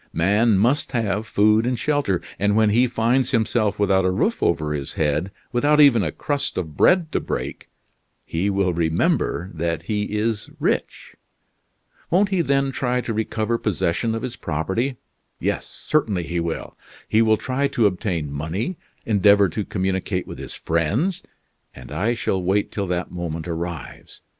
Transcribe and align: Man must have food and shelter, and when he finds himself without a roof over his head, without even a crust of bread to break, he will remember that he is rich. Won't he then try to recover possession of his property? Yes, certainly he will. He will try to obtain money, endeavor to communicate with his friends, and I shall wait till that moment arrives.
Man 0.13 0.57
must 0.57 0.93
have 0.93 1.27
food 1.27 1.63
and 1.67 1.77
shelter, 1.77 2.21
and 2.39 2.55
when 2.55 2.71
he 2.71 2.87
finds 2.87 3.29
himself 3.29 3.77
without 3.77 4.03
a 4.03 4.09
roof 4.09 4.41
over 4.41 4.73
his 4.73 4.93
head, 4.93 5.29
without 5.51 5.79
even 5.79 6.01
a 6.01 6.11
crust 6.11 6.57
of 6.57 6.75
bread 6.75 7.11
to 7.11 7.19
break, 7.19 7.69
he 8.25 8.49
will 8.49 8.73
remember 8.73 9.51
that 9.53 9.83
he 9.83 10.05
is 10.17 10.49
rich. 10.59 11.15
Won't 12.09 12.29
he 12.29 12.41
then 12.41 12.71
try 12.71 13.01
to 13.01 13.13
recover 13.13 13.59
possession 13.59 14.15
of 14.15 14.23
his 14.23 14.35
property? 14.37 14.97
Yes, 15.39 15.67
certainly 15.67 16.23
he 16.23 16.39
will. 16.39 16.75
He 17.07 17.21
will 17.21 17.37
try 17.37 17.67
to 17.67 17.85
obtain 17.85 18.31
money, 18.33 18.77
endeavor 19.05 19.49
to 19.49 19.63
communicate 19.63 20.25
with 20.25 20.39
his 20.39 20.55
friends, 20.55 21.21
and 21.75 21.91
I 21.91 22.15
shall 22.15 22.41
wait 22.41 22.71
till 22.71 22.87
that 22.87 23.11
moment 23.11 23.47
arrives. 23.47 24.21